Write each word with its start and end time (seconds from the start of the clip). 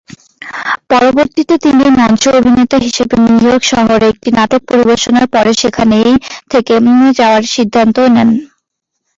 পরবর্তীতে 0.91 1.55
তিনি 1.65 1.85
মঞ্চ 1.99 2.23
অভিনেতা 2.37 2.77
হিসেবে 2.85 3.15
নিউ 3.23 3.37
ইয়র্ক 3.43 3.63
শহরে 3.71 4.05
একটি 4.09 4.29
নাটক 4.37 4.61
পরিবেশনার 4.69 5.27
পরে 5.33 5.51
সেখানেই 5.61 6.11
থেকে 6.51 6.73
যাওয়ার 7.19 7.43
সিদ্ধান্ত 7.55 7.97
নেন। 8.15 8.29